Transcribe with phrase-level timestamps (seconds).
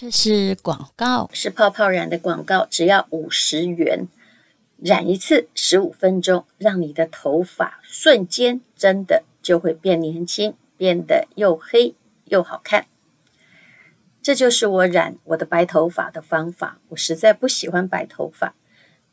[0.00, 4.08] 这是广告，是泡泡染的广告，只要五十元，
[4.78, 11.94] 染一次十五分钟，让你的头发瞬间真的就会变年轻，变得又黑
[12.24, 12.86] 又好看。
[14.22, 16.78] 这就是我染我的白头发的方法。
[16.88, 18.54] 我实在不喜欢白头发，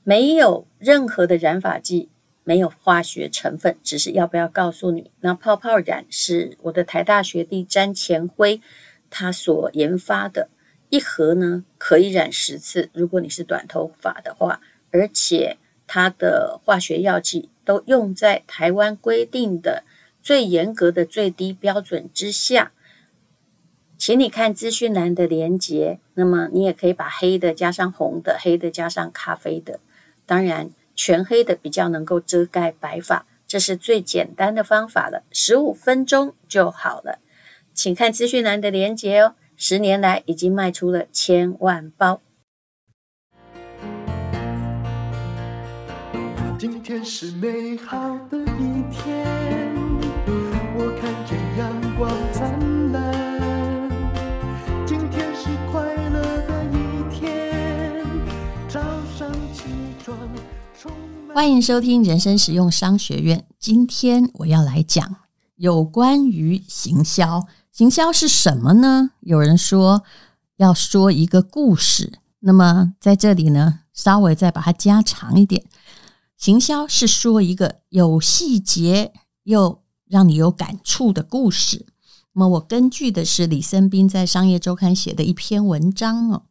[0.06, 2.08] 没有任何的染发剂，
[2.46, 8.62] 没有化学成分，只是要不要告诉你，那泡泡染是我的台大学弟詹前辉
[9.10, 10.48] 他所研发的。
[10.90, 14.62] 一盒呢可以染十次，如果你是短头发的话，
[14.92, 19.84] 而且它的化学药剂都用在台湾规定的
[20.22, 22.72] 最严格的最低标准之下，
[23.98, 26.00] 请你看资讯栏的连接。
[26.14, 29.80] 那么你也可以把黑的加上红的，黑的加上咖啡的，
[30.26, 37.20] 当然全黑的比较能够遮盖白发，这是最简单的方法了，十五分钟就好了。
[37.74, 39.36] 请看资讯栏的连接哦。
[39.60, 42.22] 十年来已经卖出了千万包。
[46.60, 49.26] 今天是美好的一天，
[50.78, 53.90] 我看见阳光灿烂。
[54.86, 56.76] 今天是快乐的一
[57.12, 58.06] 天，
[58.70, 58.80] 早
[59.18, 59.64] 上起
[60.04, 60.16] 床
[60.80, 60.92] 充
[61.26, 61.36] 满。
[61.36, 63.44] 欢迎收听人生实用商学院。
[63.58, 65.16] 今天我要来讲
[65.56, 67.48] 有关于行销。
[67.78, 69.12] 行销是什么呢？
[69.20, 70.04] 有人说
[70.56, 75.64] 要说一个故事，那么在这里呢，稍微再把它加长一点。
[76.36, 81.86] 行销是说一个有细节又让你有感触的故事。
[82.34, 86.46] 那么我根据的是李森斌在商业周刊写的一篇文章哦，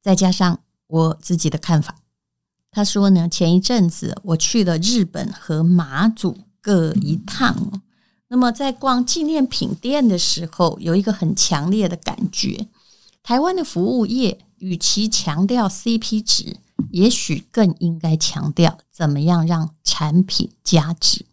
[0.00, 1.96] 再加上我自己的看法。
[2.70, 7.82] 他说呢，前一阵子我去了日本和马祖各一趟。
[8.28, 12.66] 那么在逛纪念品店的时候，有一个很强烈的感觉：
[13.22, 16.56] 台湾的服务业与其强调 CP 值，
[16.90, 21.24] 也许更应该强调怎么样让产品加值。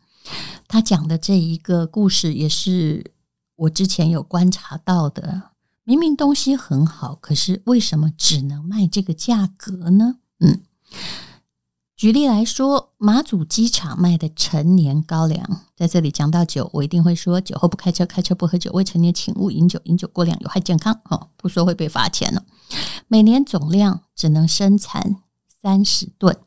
[0.68, 3.12] 他讲的这一个故事，也是
[3.56, 5.50] 我之前有观察到的。
[5.84, 10.18] 明明东西很好，可是为什么只能卖这个价格呢？
[10.40, 10.62] 嗯。
[12.04, 21.00] 举例来说，马祖机场卖的陈年高粱，在这里讲到酒，我一定会说：酒后不开车，开车不喝酒，未成年请勿饮酒，饮酒过量有害健康。
[21.06, 22.44] 哦，不说会被罚钱了。
[23.08, 26.38] 每年总量只能生产三十吨，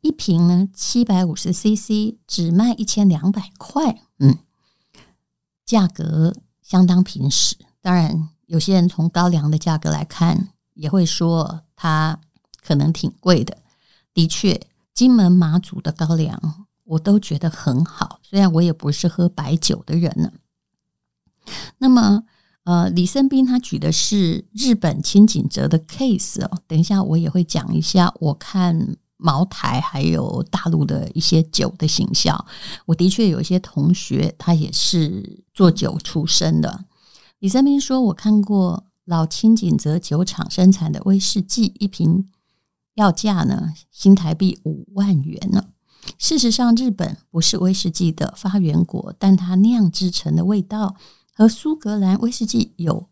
[0.00, 4.00] 一瓶呢七百五十 CC，只卖一千两百块。
[4.20, 4.38] 嗯，
[5.66, 7.56] 价格相当平实。
[7.82, 12.20] 当然，有些人从高粱的价格来看，也会说它
[12.62, 13.58] 可能挺贵的。
[14.18, 14.60] 的确，
[14.92, 20.32] 金门马祖的高粱我都觉得很好，虽然我也不是喝白酒的人呢。
[21.78, 22.24] 那么，
[22.64, 28.12] 呃，李森斌他举的是日本清井泽的 case 哦，等一下我也会讲一下。
[28.18, 32.44] 我看茅台还有大陆的一些酒的行销，
[32.86, 36.86] 我的确有一些同学他也是做酒出身的。
[37.38, 42.28] 李森斌说，我看过老清井泽酒厂生产的威士忌一瓶。
[42.98, 45.68] 要价呢，新台币五万元呢。
[46.18, 50.96] 事实上，日本不是威士忌的发源国，但它酿制成的味道
[51.32, 53.06] 和苏格兰威士忌有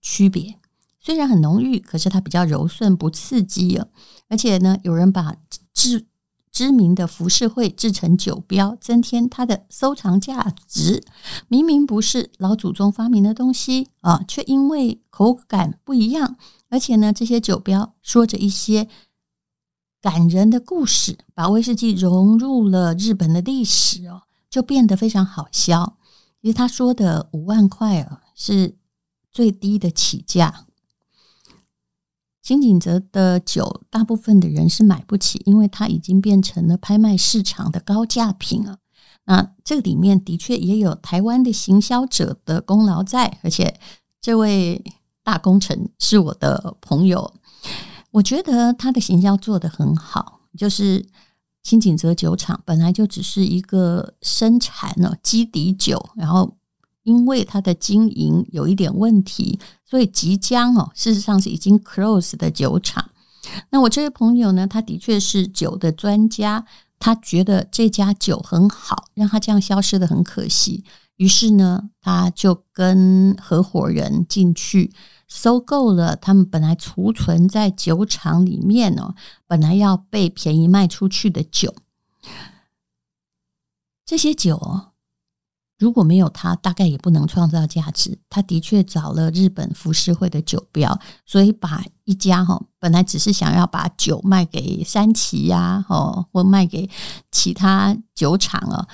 [0.00, 0.54] 区别。
[0.98, 3.86] 虽然很浓郁，可是它比较柔顺，不刺激啊。
[4.28, 5.34] 而且呢，有人把
[5.74, 6.06] 知
[6.50, 11.04] 知名的浮世绘制成酒标，增添它的收藏价值。
[11.48, 16.36] 明明不是老祖宗发明的东西啊，却因为口感不一样，
[16.70, 18.88] 而且呢，这些酒标说着一些。
[20.00, 25.96] 感人的故事，把威士忌融入了日本的历史哦，就变得非常好销。
[26.40, 28.76] 其实他说的五万块啊，是
[29.32, 30.66] 最低的起价。
[32.40, 38.78] 金井泽的酒，大部分的人是买不起，因为它已经变成了拍卖市场的高价品了。
[39.24, 43.78] 那这里面的确也有台湾的行销者的功劳在，而且
[44.22, 44.82] 这位
[45.22, 47.34] 大功臣是我的朋友。
[48.18, 51.06] 我觉得他的行销做得很好，就是
[51.62, 56.56] 新井泽酒厂本来就只是一个生产哦基底酒，然后
[57.04, 63.08] 因为它的经营有一点问题，所以即将哦，事实上是已经 close 的酒厂。
[63.70, 66.66] 那我这位朋友呢，他的确是酒的专家，
[66.98, 70.84] 他觉得这家酒很好，让他这样消失得很可惜，
[71.18, 74.92] 于是呢，他就跟合伙人进去。
[75.28, 79.14] 收购了他们本来储存在酒厂里面呢，
[79.46, 81.74] 本来要被便宜卖出去的酒，
[84.06, 84.86] 这些酒
[85.78, 88.18] 如果没有他，大概也不能创造价值。
[88.30, 96.88] 他的确找了日本浮世绘的酒标，所以把一家哈本来只是想要把酒卖给三崎呀，哦，或卖给
[97.30, 98.88] 其他酒厂啊，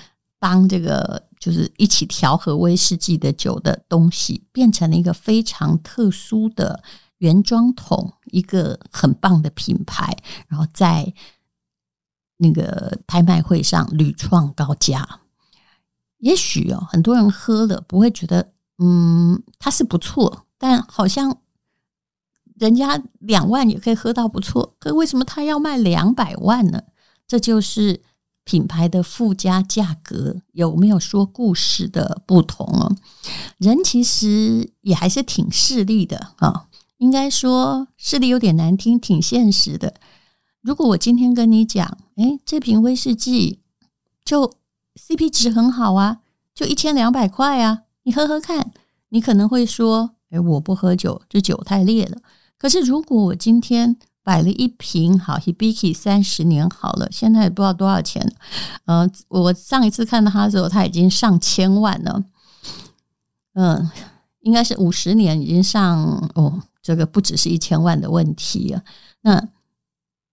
[0.44, 6.82] 当这个就是一起调和威士忌的酒的东西，变成了一个非常特殊的
[7.16, 10.14] 原装桶，一个很棒的品牌，
[10.46, 11.14] 然后在
[12.36, 15.20] 那个拍卖会上屡创高价。
[16.18, 21.38] 也许哦，很多人喝了不会觉得，嗯，它是不错，但好像
[22.58, 26.82] 人家两万也可以喝到不错，可为什么他要卖两百万呢？
[27.26, 28.02] 这就是
[28.44, 32.96] 品牌的附加价格有没有说故事的不同哦。
[33.58, 36.68] 人其实也还是挺势利的啊，
[36.98, 39.94] 应该说势利有点难听，挺现实的。
[40.60, 43.60] 如果我今天跟你讲，诶，这瓶威士忌
[44.24, 44.54] 就。
[44.96, 46.20] CP 值很好啊，
[46.54, 48.70] 就一千两百块啊，你喝喝看。
[49.08, 52.18] 你可能会说：“哎，我不喝酒，这酒太烈了。”
[52.56, 58.34] 可是如果我今天摆了一瓶好 Hibiki 三十年好了，现在也不知道多少钱。
[58.86, 62.24] 呃，我上一次看到它的时候，它已经上千万了。
[63.52, 63.88] 嗯、
[64.40, 68.82] 应该是五十年已经上哦，这个不只是一千万的问题啊。
[69.20, 69.46] 那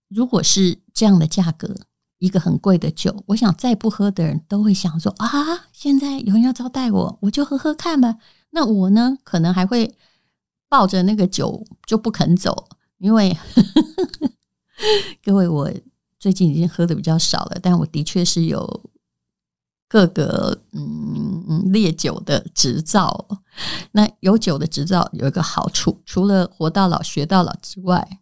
[0.08, 1.76] 如果是这样的价格，
[2.18, 5.28] 一个很贵的酒，我想再不喝的人都会想说啊，
[5.72, 8.16] 现在有人要招待我，我就喝喝看吧。
[8.50, 9.94] 那我呢，可能还会
[10.68, 12.68] 抱着那个酒就不肯走，
[13.02, 14.30] 因为呵呵
[15.24, 15.68] 各位， 我
[16.20, 18.90] 最近已经喝的比较少了，但我的确是有
[19.88, 23.26] 各个嗯烈酒的执照。
[23.90, 28.18] 那有酒的执照有一个好处，除了活到老学到老之外。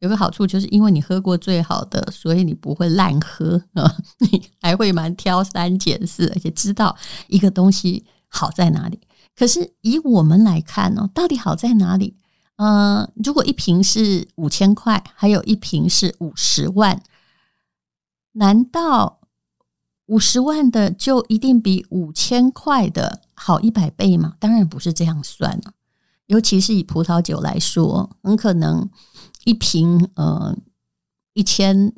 [0.00, 3.96] 有个好处，就是因为你喝过最好的，所以你不会烂喝啊，
[4.32, 6.96] 你还会蛮挑三拣四，而且知道
[7.28, 8.98] 一个东西好在哪里。
[9.36, 12.16] 可是以我们来看呢，到底好在哪里？
[12.60, 17.02] 呃，如果一瓶是五千块，还有一瓶是五十万，
[18.32, 19.20] 难道
[20.04, 24.34] 五十万的就一定比五千块的好一百倍吗？
[24.38, 25.72] 当然不是这样算了。
[26.26, 28.90] 尤其是以葡萄酒来说，很可能。
[29.44, 30.54] 一瓶呃
[31.32, 31.94] 一千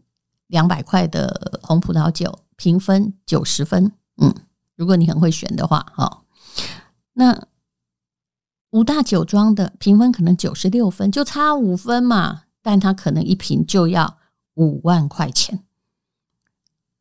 [0.46, 4.32] 两百块的红葡萄酒，评分九十分，嗯，
[4.76, 6.22] 如果你很会选的话，哈，
[7.14, 7.48] 那
[8.72, 14.18] 五大酒庄的评分可能九十六分，就差五分嘛，但它可能一瓶就要
[14.54, 15.62] 五万块钱。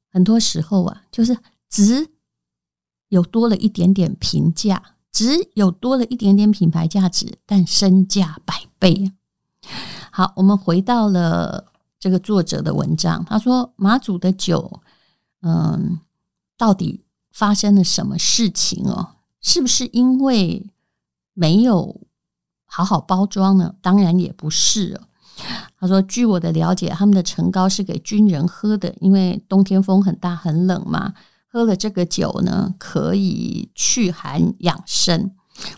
[0.10, 1.38] 很多时候啊，就是
[1.70, 2.10] 只
[3.08, 9.14] 有多了一点点评价，只有多了一点点品牌价值，但身价百倍。
[10.12, 13.24] 好，我们回到了这个作者的文章。
[13.24, 14.82] 他说：“马祖的酒，
[15.42, 16.02] 嗯，
[16.58, 19.16] 到底发生了什么事情哦？
[19.40, 20.70] 是不是因为
[21.33, 22.01] 没有
[22.66, 23.75] 好好包装呢？
[23.81, 25.07] 当然也不是哦。
[25.80, 31.13] 他说：“据我的了解，他们的陈高是给军人喝的，因为冬天风很大很冷嘛，
[31.48, 35.31] 喝了这个酒呢，可以驱寒养生。”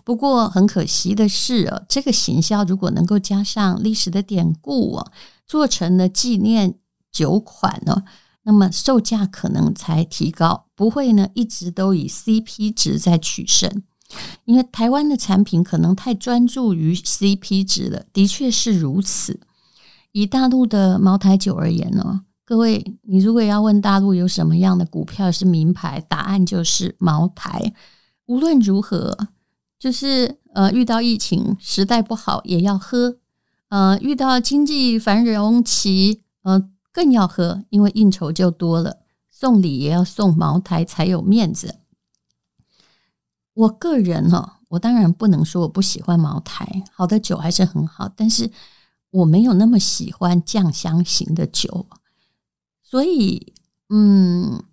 [0.03, 5.11] 不过很可惜的是哦，这个行销如果能够加上历史的典故啊，
[5.45, 6.75] 做成了纪念
[7.11, 8.03] 酒款呢，
[8.43, 13.83] 那么售价可能才提高，不会呢一直都以 CP 值在取胜。
[14.45, 19.39] 因为台湾的产品可能太专注于 CP 值了，的确是如此。
[20.11, 27.73] 以大陆的茅台酒而言呢，各位，你如果要问大陆有什么样的股票是名牌，答案就是茅台。
[28.25, 29.27] 无论如何。
[29.79, 33.17] 就是呃，遇到疫情时代不好也要喝，
[33.67, 38.99] 呃，遇到经济繁荣期，呃，更要喝，因为应酬就多了，
[39.29, 41.75] 送礼也要送茅台才有面子。
[43.53, 48.49] 我个人哈，我当然不能说我不喜欢茅台，好的酒还是很好，但是
[49.11, 51.85] 我没有那么喜欢酱香型的酒，
[52.81, 53.53] 所以
[53.89, 54.63] 嗯，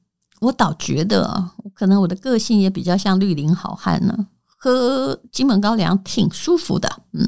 [0.40, 4.28] 我倒觉得可能我的个性也比较像绿林好汉呢。
[4.62, 7.26] 喝金门高粱挺舒服的，嗯，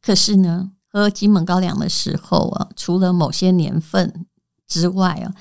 [0.00, 4.26] 可是呢，喝金门高粱的时候啊，除了某些年份
[4.68, 5.34] 之外啊，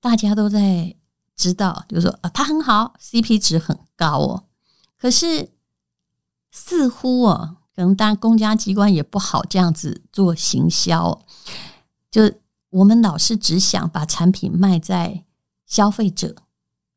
[0.00, 0.94] 大家都在
[1.34, 4.44] 知道，就是说啊，它很好，CP 值很高哦。
[4.98, 5.50] 可是
[6.50, 11.24] 似乎啊，可能当公家机关也不好这样子做行销，
[12.10, 12.32] 就
[12.70, 15.24] 我们老是只想把产品卖在
[15.64, 16.36] 消费者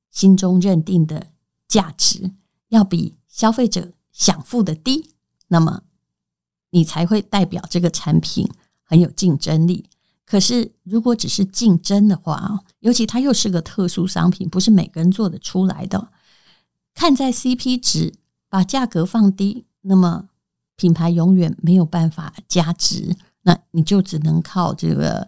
[0.10, 1.28] 心中认定的
[1.68, 2.32] 价值，
[2.70, 3.16] 要比。
[3.32, 5.12] 消费者想付的低，
[5.48, 5.84] 那么
[6.72, 8.46] 你才会代表这个产品
[8.84, 9.90] 很有竞争力。
[10.26, 16.12] 可是如果只是竞争的话啊，尤其它又是个特殊商品，不是每个人做得出来的，
[16.94, 18.14] 看在 CP 值，
[18.50, 20.30] 把价格放低，那么
[20.76, 25.28] 品牌永远没有办法加值，那你就只能靠这个，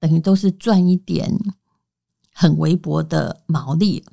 [0.00, 1.38] 等于都是赚一点
[2.32, 4.04] 很微薄的毛利。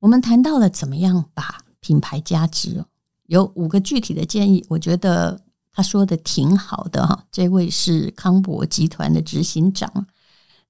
[0.00, 2.84] 我们谈到了怎么样把品牌加值，
[3.26, 5.40] 有五个具体的建议，我觉得
[5.72, 7.26] 他说的挺好的哈。
[7.30, 10.06] 这位是康博集团的执行长，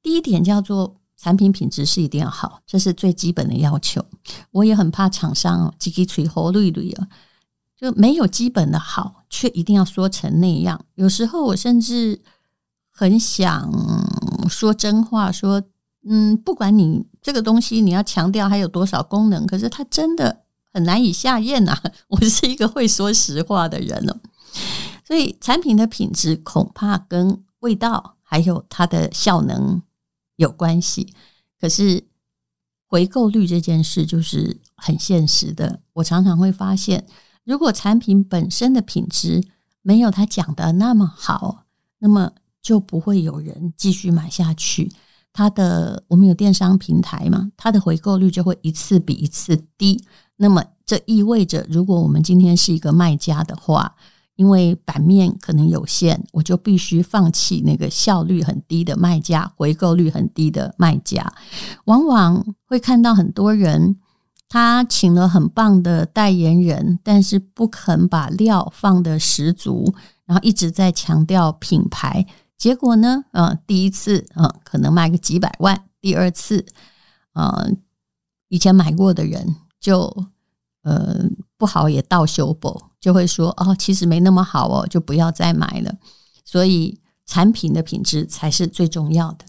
[0.02, 0.97] 第一点叫做。
[1.20, 4.04] 产品品质是一定要好，这是最基本的要求。
[4.52, 7.08] 我也很怕厂商哦，叽叽吹喉绿绿啊，
[7.76, 10.80] 就没有基本的好，却一定要说成那样。
[10.94, 12.20] 有时候我甚至
[12.88, 13.68] 很想
[14.48, 15.60] 说真话，说
[16.08, 21.76] 嗯，不管你这个东西你要强调还有多少功能，可是它真的很难以下咽呐。
[22.06, 24.16] 我是一个会说实话的人了，
[25.04, 29.82] 所以产品的品质恐怕跟味道还有它的效能。
[30.38, 31.12] 有关系，
[31.60, 32.02] 可是
[32.86, 35.80] 回购率这件事就是很现实的。
[35.94, 37.06] 我常常会发现，
[37.44, 39.42] 如果产品本身的品质
[39.82, 41.66] 没有他讲的那么好，
[41.98, 44.90] 那么就不会有人继续买下去。
[45.32, 50.02] 他的我们有电商平台嘛，它的回购率就会一次比一次低。
[50.36, 53.96] 那么这意味着，如果我们今天是一个卖家的话，
[54.38, 61.34] 因为版面可能有限，我就必须放弃那个效率很低的卖家，回购率很低的卖家。
[61.86, 63.96] 往往会看到很多人，
[64.48, 69.92] 他请了很棒的代言人，但是不肯把料放得十足，
[70.24, 72.24] 然后一直在强调品牌。
[72.56, 76.64] 结果呢，呃，第一次，呃，可能卖个几百万；第二次，
[77.32, 77.72] 呃，
[78.48, 80.26] 以前买过的人就，
[80.84, 81.28] 呃。
[81.58, 85.94] 不好也倒修补，就会说哦，其实没那么好哦，就不要再买了。
[86.44, 89.44] 所以产品的品质才是最重要的。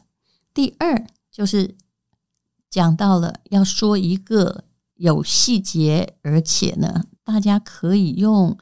[0.53, 1.75] 第二就是
[2.69, 4.65] 讲到了要说一个
[4.95, 8.57] 有细节，而且呢，大家可以用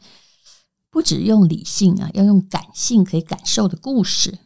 [0.89, 4.37] 不只用理性啊，要用感性可以感受的故事，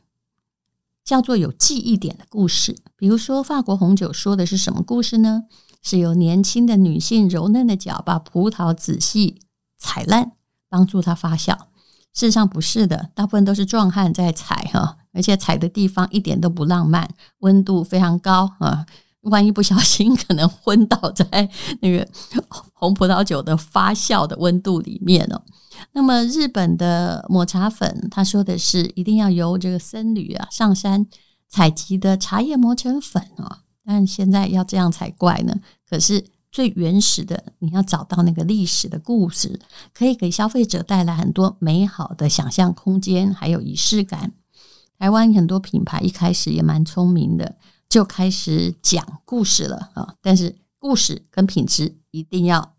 [1.03, 2.77] 叫做有记忆点的故事。
[2.95, 5.43] 比如说法国红酒说的是什么故事呢？
[5.83, 9.41] 是由年轻的女性柔嫩的脚把葡萄仔细
[9.81, 10.31] 踩烂，
[10.69, 11.57] 帮助它发酵。
[12.13, 17.09] 事实上不是的，大部分都是壮汉在踩哈，而且踩的地方一点都不浪漫，
[17.39, 18.85] 温度非常高啊，
[19.21, 21.49] 万一不小心 可能昏倒在
[21.81, 22.07] 那个
[22.73, 25.41] 红葡萄酒的发酵的温度里面哦。
[25.93, 31.07] 那么日本的抹茶粉，他说的是一定要由这个僧侣啊上山
[31.47, 33.59] 采集的茶叶磨成粉啊。
[33.83, 35.55] 但现在要这样才怪呢。
[35.89, 39.59] 可是最原始的，你要找到那个历史的故事，
[39.93, 44.33] 可以给消费者带来很多美好的想象空间，还有仪式感。
[44.99, 47.55] 台湾很多品牌一开始也蛮聪明的，
[47.89, 50.15] 就开始讲故事了啊。
[50.21, 52.73] 但是故事跟品质一定要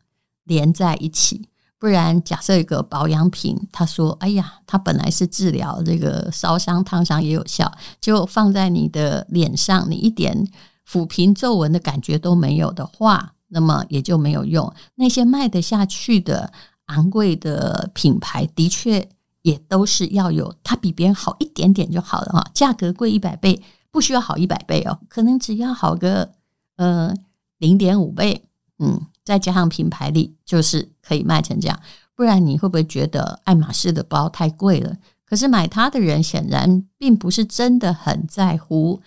[0.44, 1.48] 连在一起，
[1.78, 10.46] 不然假设一个保养品，他说：“哎呀，它本来是治疗这个烧伤、烫伤也有效，就放在你的脸上，你一点。”
[10.84, 14.72] 抚平皱纹的感觉都没有的话，那么也就没有用。
[14.94, 16.50] 那些卖得下去的
[16.86, 19.06] 昂贵的品牌，的确
[19.42, 22.50] 也都是要有它比别人好一点点就好了哈。
[22.54, 26.32] 价格贵一百倍，不需要好一百倍哦，可能只要好个
[26.76, 27.14] 呃
[27.58, 28.44] 零点五倍，
[28.78, 31.78] 嗯，再加上品牌力，就是可以卖成这样。
[32.14, 34.96] 不然你会不会觉得爱马仕的包太贵了？
[35.24, 39.00] 可是买它的人显然并不是真的很在乎，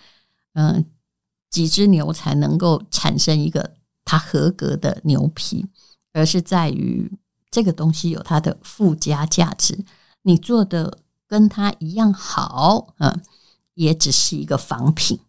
[0.54, 0.84] 嗯、
[1.50, 3.72] 几只牛才能够产生一个
[4.06, 5.66] 它合格的牛皮，
[6.14, 7.12] 而是在于
[7.50, 9.84] 这个东西有它的附加价值。
[10.22, 13.20] 你做的跟它一样好，嗯，
[13.74, 15.20] 也只是一个仿品。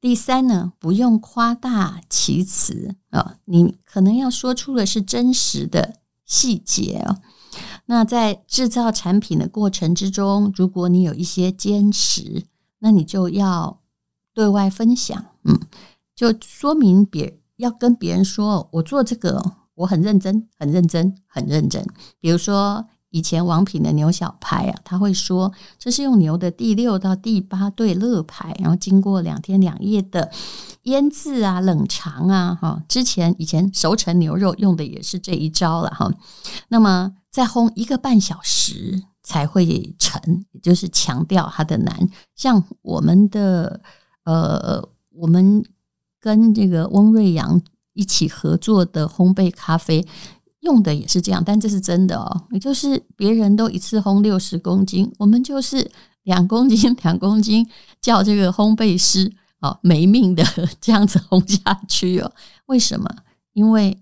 [0.00, 7.18] 第三呢，不用夸大其词啊，你可能要说出的是真实的细节哦。
[7.86, 12.44] 那在制造产品的过程之中，如果你有一些坚持，
[12.78, 13.80] 那你就要。
[14.34, 15.60] 对外分享，嗯，
[16.16, 19.42] 就说明别要跟别人说，我做这个
[19.74, 21.86] 我很认真，很认真，很认真。
[22.20, 30.30] 比如说以前王品的牛小排啊，他会说这是用牛的第六到第八对肋排，然后经过两天两夜的
[30.82, 36.10] 腌制啊、冷藏啊，哈，之前以前熟成牛肉用的也是这一招了哈。
[36.68, 42.08] 那么再烘一个半小时才会成，也就是强调它的难。
[42.34, 43.80] 像我们的。
[44.24, 44.80] 呃，
[45.16, 45.64] 我们
[46.22, 47.60] 跟这个翁瑞阳
[47.94, 50.06] 一起合作的烘焙咖啡
[50.60, 52.44] 用的也是这样，但这是真的哦。
[52.52, 55.90] 也就是别人都一次烘六十公斤，我们就是
[56.22, 57.68] 两公斤 两公斤，
[58.00, 60.44] 叫这个烘焙师哦没命的
[60.80, 62.32] 这样子烘下去哦。
[62.66, 63.10] 为什么？
[63.54, 63.98] 因为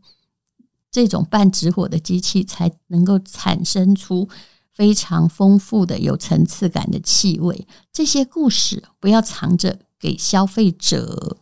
[0.90, 4.28] 这种半直火的机器才能够产生出
[4.74, 7.66] 非常丰富的、有层次感的气味。
[7.90, 11.38] 这些故事不要藏着给消费者，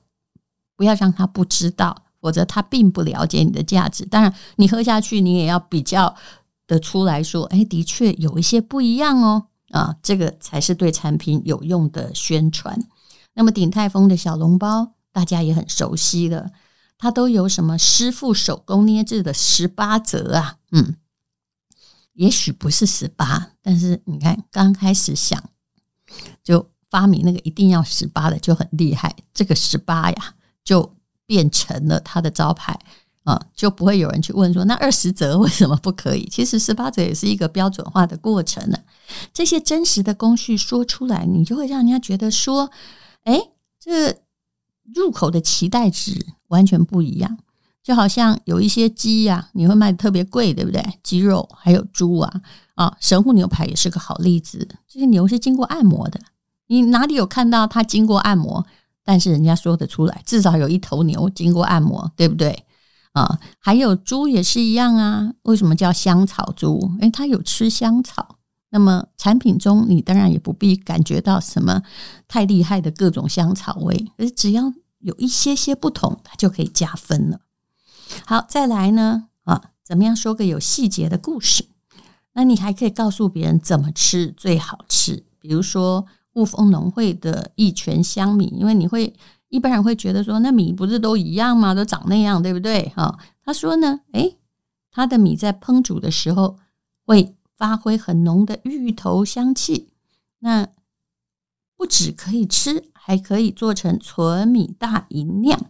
[0.78, 4.06] 不要让他不知道，否则他并不了解你的价值。
[4.06, 6.14] 当然，你喝下去，你也要比较
[6.68, 9.48] 得出来说，哎，的确有一些不一样哦。
[9.70, 12.78] 啊，这个才是对产品有用的宣传。
[13.34, 16.50] 那么，鼎泰丰的小笼包，大家也很熟悉了。
[16.96, 20.56] 它都有什么师傅手工捏制的十八折啊？
[20.70, 20.94] 嗯，
[22.14, 25.42] 也许不是十八，但是你看刚开始想
[26.42, 30.34] 就发明那个一定要十八的就很厉害，这个十八呀
[30.68, 30.94] 就
[31.24, 32.78] 变成了它的招牌
[33.24, 36.28] 啊，就不会有人去问说那二十折为什么不可以？
[36.30, 38.76] 其实十八折也是一个标准化的过程呢。
[39.32, 42.70] 这些真实的工序说出来，你就会让人家觉得说，
[43.24, 43.40] 哎，
[43.80, 44.18] 这。
[44.94, 46.14] 入口的期待值
[46.46, 47.36] 完全不一样，
[47.82, 50.82] 就好像有一些鸡呀、你会卖的特别贵，对不对？
[51.02, 52.40] 鸡肉还有猪啊，
[52.74, 54.66] 啊，神户牛排也是个好例子。
[54.88, 56.18] 这些牛是经过按摩的，
[56.68, 58.64] 你哪里有看到它经过按摩？
[59.08, 62.66] 但是人家说得出来，至少有一头牛经过按摩，对不对？
[63.12, 65.32] 啊，还有猪也是一样啊。
[65.44, 66.92] 为什么叫香草猪？
[67.00, 68.36] 诶，它有吃香草。
[68.68, 71.82] 那么产品中，你当然也不必感觉到什么
[72.28, 77.40] 太厉害的各种香草味，而只要有一些些不同，它就可以加分了。
[78.26, 81.64] 好，再来呢啊，怎么样说个有细节的故事？
[82.34, 85.24] 那你还可以告诉别人怎么吃最好吃。
[85.40, 86.04] 比如说
[86.38, 89.12] 雾峰农会的一泉香米，因为你会
[89.48, 91.74] 一般人会觉得说，那米不是都一样吗？
[91.74, 92.92] 都长那样，对不对？
[92.94, 94.38] 哈，他说呢，诶，
[94.90, 96.56] 他的米在烹煮的时候
[97.04, 97.34] 会。
[97.58, 99.88] 发挥很浓的芋头香气，
[100.38, 100.68] 那
[101.76, 105.68] 不止可以吃，还可以做成纯米大吟酿。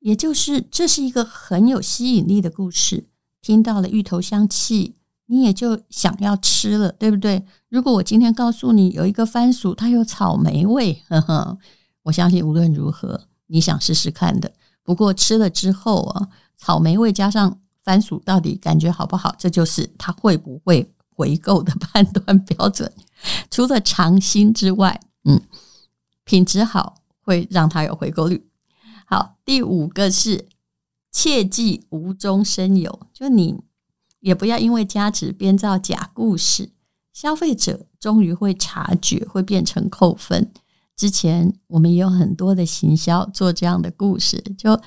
[0.00, 3.06] 也就是这是一个很有吸引力的故事。
[3.40, 4.96] 听到了芋头香气，
[5.26, 7.44] 你也就想要吃了，对不对？
[7.68, 11.58] 如果我今天告诉你有一个番薯，它有草莓味，呵呵，
[12.02, 14.52] 我相信无论如何，你想试试看的。
[14.82, 17.60] 不过吃了之后啊，草莓味加上。
[17.84, 19.34] 番薯到底感觉好不好？
[19.38, 22.90] 这就是他会不会回购的 判断标准。
[23.50, 25.38] 除了尝新之外，嗯，
[26.24, 28.48] 品质好会让他有回购率。
[29.04, 30.48] 好，第五个是
[31.12, 33.54] 切记无中生有，就你
[34.24, 36.70] 也不要因为加值编造假故事，
[37.12, 40.50] 消费者终于会察觉，会变成扣分。
[40.96, 44.80] 之前我们也有很多的行销做这样的故事，就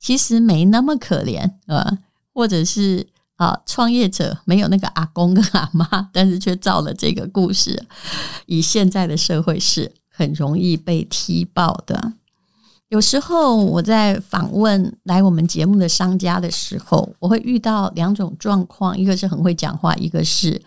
[0.00, 1.98] 其实没那么可怜啊。
[2.32, 7.86] 或者是啊，创业者没有那个阿公跟阿妈，但是却造了这个故事。
[8.46, 12.14] 以现在的社会是很容易被踢爆的。
[12.90, 20.60] 有时候我在访问来我们节目的商家的时候，我会遇到两种状况：一个是很会讲话，一个是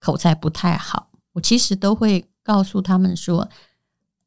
[0.00, 1.08] 口才不太好。
[1.34, 3.46] 我其实都会告诉他们说：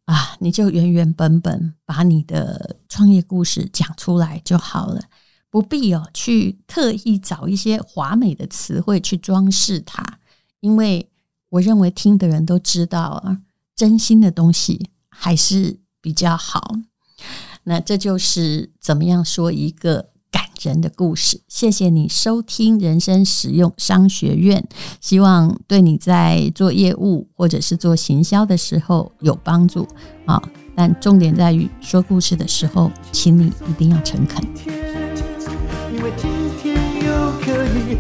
[0.06, 5.02] 啊，你就原原本本把你的创业故事讲出来就好了。
[5.50, 10.06] 不必哦，去特意找一些华美的词汇去装饰它，
[10.60, 11.10] 因为
[11.50, 13.40] 我认为听的人都知道啊，
[13.76, 16.76] 真心的东西还是比较好。
[17.64, 21.42] 那这就是怎么样说一个感人的故事。
[21.48, 24.68] 谢谢你收听人生实用商学院，
[25.00, 29.88] 希望对你在做业务或者是做行销的时候有帮助
[30.26, 30.42] 啊。
[30.76, 34.44] 但重点在于说故事的时候，请你一定要诚恳。
[35.96, 36.30] 因为今
[36.62, 37.98] 天又可以，